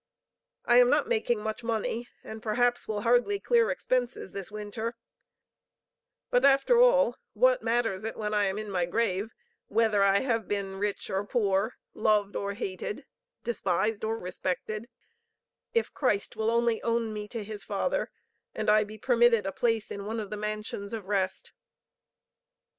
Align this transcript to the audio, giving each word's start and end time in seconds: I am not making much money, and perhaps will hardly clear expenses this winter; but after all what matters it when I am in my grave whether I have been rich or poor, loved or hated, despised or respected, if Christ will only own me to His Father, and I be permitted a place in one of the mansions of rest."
I 0.65 0.77
am 0.77 0.89
not 0.89 1.07
making 1.07 1.41
much 1.43 1.63
money, 1.63 2.07
and 2.23 2.41
perhaps 2.41 2.87
will 2.87 3.01
hardly 3.01 3.39
clear 3.39 3.69
expenses 3.69 4.31
this 4.31 4.51
winter; 4.51 4.95
but 6.31 6.43
after 6.43 6.81
all 6.81 7.17
what 7.33 7.61
matters 7.61 8.03
it 8.03 8.17
when 8.17 8.33
I 8.33 8.45
am 8.45 8.57
in 8.57 8.71
my 8.71 8.87
grave 8.87 9.31
whether 9.67 10.01
I 10.01 10.21
have 10.21 10.47
been 10.47 10.79
rich 10.79 11.11
or 11.11 11.23
poor, 11.23 11.75
loved 11.93 12.35
or 12.35 12.55
hated, 12.55 13.05
despised 13.43 14.03
or 14.03 14.17
respected, 14.17 14.89
if 15.75 15.93
Christ 15.93 16.35
will 16.35 16.49
only 16.49 16.81
own 16.81 17.13
me 17.13 17.27
to 17.27 17.43
His 17.43 17.63
Father, 17.63 18.09
and 18.55 18.71
I 18.71 18.83
be 18.83 18.97
permitted 18.97 19.45
a 19.45 19.51
place 19.51 19.91
in 19.91 20.07
one 20.07 20.19
of 20.19 20.31
the 20.31 20.35
mansions 20.35 20.95
of 20.95 21.05
rest." 21.09 21.53